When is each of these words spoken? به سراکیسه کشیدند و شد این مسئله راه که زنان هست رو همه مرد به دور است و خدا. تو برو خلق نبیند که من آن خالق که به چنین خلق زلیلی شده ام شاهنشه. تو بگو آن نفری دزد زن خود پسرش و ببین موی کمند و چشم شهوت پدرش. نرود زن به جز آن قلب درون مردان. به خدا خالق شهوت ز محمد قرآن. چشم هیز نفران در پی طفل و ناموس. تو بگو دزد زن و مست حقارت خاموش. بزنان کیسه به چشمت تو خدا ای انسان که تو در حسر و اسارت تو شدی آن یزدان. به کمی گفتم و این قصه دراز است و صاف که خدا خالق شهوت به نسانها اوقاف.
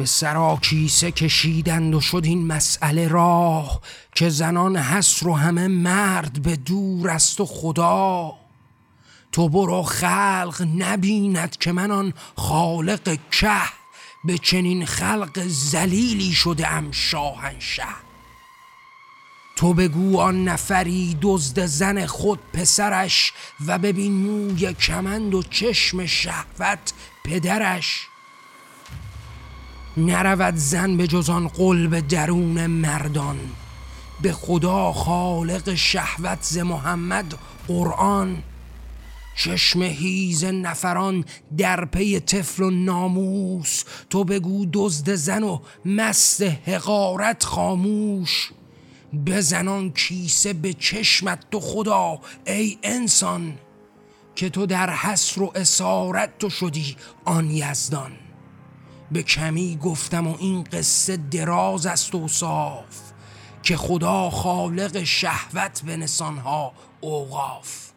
به 0.00 0.06
سراکیسه 0.06 1.10
کشیدند 1.10 1.94
و 1.94 2.00
شد 2.00 2.22
این 2.24 2.46
مسئله 2.46 3.08
راه 3.08 3.80
که 4.14 4.28
زنان 4.28 4.76
هست 4.76 5.22
رو 5.22 5.36
همه 5.36 5.68
مرد 5.68 6.42
به 6.42 6.56
دور 6.56 7.10
است 7.10 7.40
و 7.40 7.46
خدا. 7.46 8.32
تو 9.32 9.48
برو 9.48 9.82
خلق 9.82 10.68
نبیند 10.76 11.56
که 11.56 11.72
من 11.72 11.90
آن 11.90 12.14
خالق 12.36 13.18
که 13.30 13.60
به 14.24 14.38
چنین 14.38 14.86
خلق 14.86 15.42
زلیلی 15.46 16.32
شده 16.32 16.72
ام 16.72 16.92
شاهنشه. 16.92 17.86
تو 19.56 19.74
بگو 19.74 20.20
آن 20.20 20.44
نفری 20.44 21.18
دزد 21.22 21.66
زن 21.66 22.06
خود 22.06 22.38
پسرش 22.52 23.32
و 23.66 23.78
ببین 23.78 24.12
موی 24.12 24.74
کمند 24.74 25.34
و 25.34 25.42
چشم 25.42 26.06
شهوت 26.06 26.92
پدرش. 27.24 28.09
نرود 29.96 30.56
زن 30.56 30.96
به 30.96 31.06
جز 31.06 31.30
آن 31.30 31.48
قلب 31.48 32.08
درون 32.08 32.66
مردان. 32.66 33.38
به 34.22 34.32
خدا 34.32 34.92
خالق 34.92 35.74
شهوت 35.74 36.38
ز 36.42 36.58
محمد 36.58 37.34
قرآن. 37.68 38.42
چشم 39.36 39.82
هیز 39.82 40.44
نفران 40.44 41.24
در 41.56 41.84
پی 41.84 42.20
طفل 42.20 42.62
و 42.62 42.70
ناموس. 42.70 43.84
تو 44.10 44.24
بگو 44.24 44.66
دزد 44.72 45.14
زن 45.14 45.42
و 45.42 45.58
مست 45.84 46.42
حقارت 46.42 47.44
خاموش. 47.44 48.50
بزنان 49.26 49.92
کیسه 49.92 50.52
به 50.52 50.72
چشمت 50.72 51.38
تو 51.50 51.60
خدا 51.60 52.20
ای 52.46 52.78
انسان 52.82 53.58
که 54.34 54.50
تو 54.50 54.66
در 54.66 54.90
حسر 54.90 55.42
و 55.42 55.52
اسارت 55.54 56.38
تو 56.38 56.50
شدی 56.50 56.96
آن 57.24 57.50
یزدان. 57.50 58.12
به 59.10 59.22
کمی 59.22 59.76
گفتم 59.76 60.26
و 60.26 60.36
این 60.38 60.64
قصه 60.64 61.16
دراز 61.16 61.86
است 61.86 62.14
و 62.14 62.28
صاف 62.28 62.84
که 63.62 63.76
خدا 63.76 64.30
خالق 64.30 65.02
شهوت 65.02 65.82
به 65.86 65.96
نسانها 65.96 66.72
اوقاف. 67.00 67.89